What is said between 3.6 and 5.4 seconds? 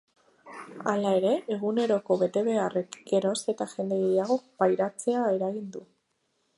jende gehiagok pairatzea